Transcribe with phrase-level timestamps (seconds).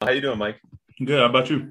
[0.00, 0.60] How you doing, Mike?
[1.02, 1.18] Good.
[1.20, 1.70] How about you?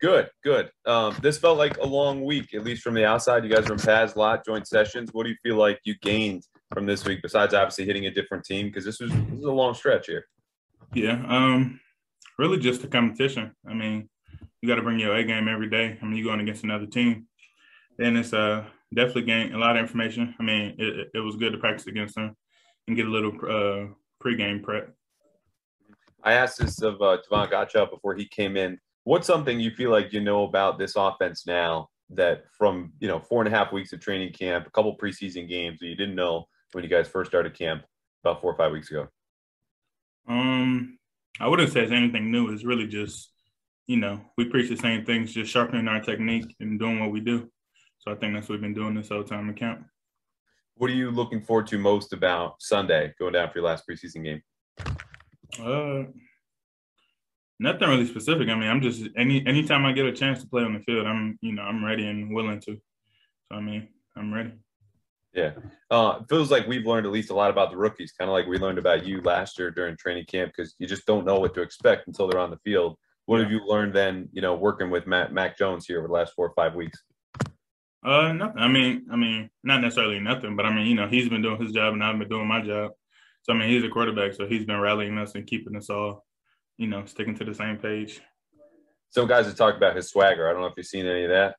[0.00, 0.70] Good, good.
[0.84, 3.44] Um, this felt like a long week, at least from the outside.
[3.44, 5.10] You guys were in pads a lot, joint sessions.
[5.12, 8.44] What do you feel like you gained from this week, besides obviously hitting a different
[8.44, 8.66] team?
[8.66, 10.26] Because this was this was a long stretch here.
[10.92, 11.24] Yeah.
[11.26, 11.80] Um,
[12.38, 13.52] really just the competition.
[13.66, 14.08] I mean,
[14.60, 15.98] you got to bring your A game every day.
[16.00, 17.26] I mean, you're going against another team.
[17.96, 18.64] Then it's uh
[18.94, 20.34] definitely gained a lot of information.
[20.38, 22.36] I mean, it, it was good to practice against them
[22.86, 24.94] and get a little uh pregame prep.
[26.22, 28.78] I asked this of uh, Davon Godchaux before he came in.
[29.04, 33.18] What's something you feel like you know about this offense now that from you know
[33.18, 36.14] four and a half weeks of training camp, a couple preseason games that you didn't
[36.14, 37.82] know when you guys first started camp
[38.24, 39.08] about four or five weeks ago?
[40.28, 40.98] Um,
[41.40, 42.52] I wouldn't say it's anything new.
[42.52, 43.32] It's really just
[43.86, 47.20] you know we preach the same things, just sharpening our technique and doing what we
[47.20, 47.50] do.
[47.98, 49.84] So I think that's what we've been doing this whole time in camp.
[50.76, 54.24] What are you looking forward to most about Sunday going down for your last preseason
[54.24, 54.42] game?
[55.60, 56.04] Uh,
[57.58, 58.48] nothing really specific.
[58.48, 61.06] I mean, I'm just any anytime I get a chance to play on the field,
[61.06, 62.76] I'm you know I'm ready and willing to.
[63.48, 64.52] So I mean, I'm ready.
[65.32, 65.52] Yeah,
[65.90, 68.34] uh, it feels like we've learned at least a lot about the rookies, kind of
[68.34, 71.38] like we learned about you last year during training camp, because you just don't know
[71.38, 72.98] what to expect until they're on the field.
[73.26, 73.44] What yeah.
[73.44, 74.28] have you learned then?
[74.32, 77.02] You know, working with Matt Mac Jones here over the last four or five weeks.
[78.04, 78.58] Uh, nothing.
[78.58, 81.62] I mean, I mean, not necessarily nothing, but I mean, you know, he's been doing
[81.62, 82.92] his job and I've been doing my job.
[83.42, 86.24] So I mean, he's a quarterback, so he's been rallying us and keeping us all,
[86.78, 88.20] you know, sticking to the same page.
[89.10, 90.48] Some guys have talked about his swagger.
[90.48, 91.56] I don't know if you've seen any of that.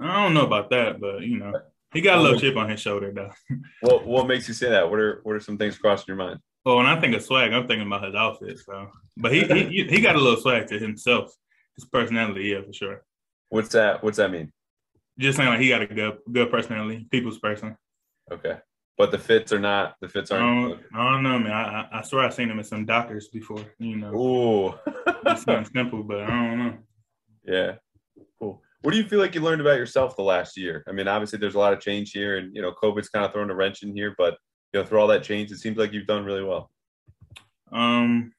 [0.00, 1.52] I don't know about that, but you know,
[1.92, 3.30] he got a little chip on his shoulder though.
[3.80, 4.88] what What makes you say that?
[4.88, 6.40] What are What are some things crossing your mind?
[6.64, 8.58] Oh, when I think of swag, I'm thinking about his outfit.
[8.60, 11.34] So, but he he he got a little swag to himself,
[11.74, 13.02] his personality, yeah, for sure.
[13.48, 14.02] What's that?
[14.02, 14.52] What's that mean?
[15.18, 17.76] Just saying, like he got a good good personality, people's person.
[18.30, 18.58] Okay.
[18.98, 19.96] But the fits are not.
[20.00, 20.44] The fits aren't.
[20.44, 21.52] I don't, I don't know, man.
[21.52, 23.64] I, I swear I've seen him in some Dockers before.
[23.78, 24.14] You know.
[24.14, 24.74] Ooh.
[25.26, 26.78] it's not simple, but I don't know.
[27.44, 27.72] Yeah.
[28.38, 28.62] Cool.
[28.82, 30.84] What do you feel like you learned about yourself the last year?
[30.86, 33.32] I mean, obviously there's a lot of change here, and you know, COVID's kind of
[33.32, 34.36] thrown a wrench in here, but
[34.72, 36.70] you know, through all that change, it seems like you've done really well.
[37.72, 38.32] Um,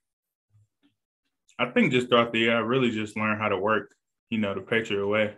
[1.59, 3.91] I think just throughout the year, I really just learned how to work.
[4.29, 5.35] You know, the Patriot way.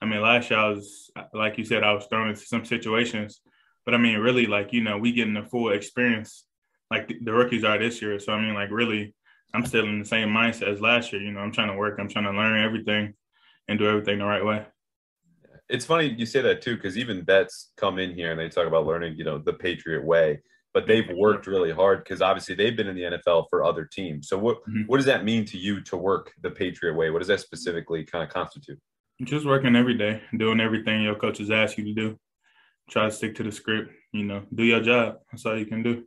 [0.00, 3.40] I mean, last year I was, like you said, I was thrown into some situations
[3.84, 6.44] but I mean, really, like you know, we getting the full experience
[6.92, 8.18] like the, the rookies are this year.
[8.18, 9.14] So I mean, like really,
[9.54, 11.22] I'm still in the same mindset as last year.
[11.22, 11.98] You know, I'm trying to work.
[11.98, 13.14] I'm trying to learn everything
[13.68, 14.66] and do everything the right way.
[15.68, 18.66] It's funny you say that too, because even vets come in here and they talk
[18.66, 20.42] about learning, you know, the Patriot way,
[20.74, 24.28] but they've worked really hard because obviously they've been in the NFL for other teams.
[24.28, 24.82] So what mm-hmm.
[24.86, 27.10] what does that mean to you to work the Patriot way?
[27.10, 28.78] What does that specifically kind of constitute?
[29.22, 32.18] Just working every day, doing everything your coaches ask you to do
[32.90, 33.92] try to stick to the script.
[34.12, 35.16] You know, do your job.
[35.30, 36.04] That's all you can do.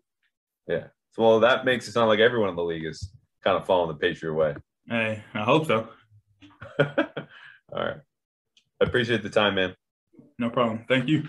[0.67, 0.87] Yeah.
[1.13, 3.11] So, well, that makes it sound like everyone in the league is
[3.43, 4.55] kind of following the Patriot way.
[4.87, 5.89] Hey, I hope so.
[6.79, 6.85] all
[7.73, 7.97] right.
[8.81, 9.75] I appreciate the time, man.
[10.37, 10.85] No problem.
[10.87, 11.23] Thank you.